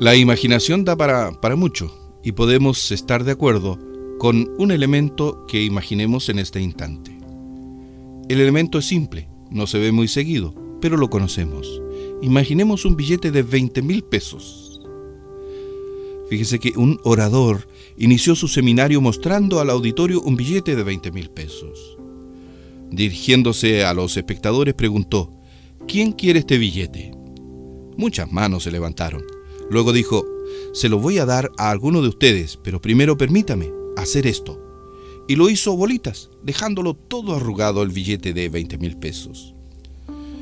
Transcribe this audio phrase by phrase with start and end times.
[0.00, 3.80] La imaginación da para, para mucho y podemos estar de acuerdo
[4.18, 7.18] con un elemento que imaginemos en este instante.
[8.28, 11.82] El elemento es simple, no se ve muy seguido, pero lo conocemos.
[12.22, 14.80] Imaginemos un billete de 20 mil pesos.
[16.30, 21.28] Fíjese que un orador inició su seminario mostrando al auditorio un billete de 20 mil
[21.30, 21.98] pesos.
[22.92, 25.32] Dirigiéndose a los espectadores preguntó,
[25.88, 27.10] ¿quién quiere este billete?
[27.96, 29.37] Muchas manos se levantaron.
[29.70, 30.24] Luego dijo,
[30.72, 34.60] se lo voy a dar a alguno de ustedes, pero primero permítame hacer esto.
[35.28, 39.54] Y lo hizo bolitas, dejándolo todo arrugado el billete de 20 mil pesos.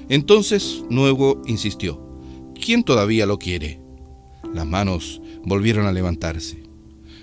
[0.08, 2.00] Entonces Nuevo insistió,
[2.54, 3.80] ¿quién todavía lo quiere?
[4.54, 6.62] Las manos volvieron a levantarse.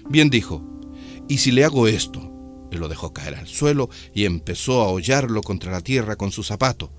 [0.10, 0.62] Bien dijo,
[1.30, 2.30] ¿y si le hago esto?
[2.72, 6.44] Y lo dejó caer al suelo y empezó a hollarlo contra la tierra con su
[6.44, 6.92] zapato.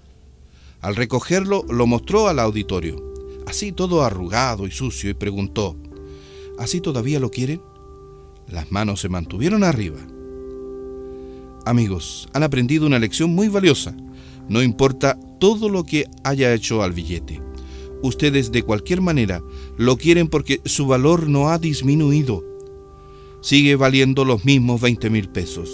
[0.80, 3.13] Al recogerlo lo mostró al auditorio,
[3.46, 5.76] así todo arrugado y sucio, y preguntó,
[6.59, 7.60] ¿así todavía lo quieren?
[8.48, 10.01] Las manos se mantuvieron arriba.
[11.64, 13.96] Amigos, han aprendido una lección muy valiosa.
[14.48, 17.40] No importa todo lo que haya hecho al billete.
[18.02, 19.42] Ustedes de cualquier manera
[19.79, 22.45] lo quieren porque su valor no ha disminuido.
[23.40, 25.70] Sigue valiendo los mismos 20 mil pesos.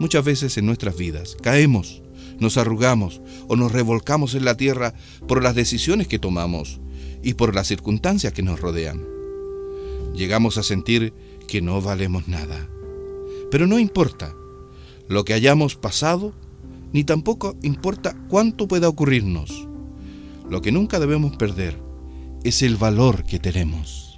[0.00, 2.02] Muchas veces en nuestras vidas caemos,
[2.38, 4.94] nos arrugamos o nos revolcamos en la tierra
[5.26, 6.80] por las decisiones que tomamos
[7.22, 9.02] y por las circunstancias que nos rodean.
[10.14, 11.12] Llegamos a sentir
[11.48, 12.68] que no valemos nada.
[13.50, 14.34] Pero no importa
[15.08, 16.32] lo que hayamos pasado,
[16.92, 19.68] ni tampoco importa cuánto pueda ocurrirnos.
[20.48, 21.80] Lo que nunca debemos perder
[22.44, 24.13] es el valor que tenemos.